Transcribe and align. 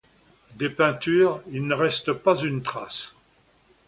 Des 0.55 0.71
peintures, 0.71 1.41
il 1.51 1.67
ne 1.67 1.75
reste 1.75 2.11
pas 2.11 2.35
une 2.37 2.63
trace. 2.63 3.13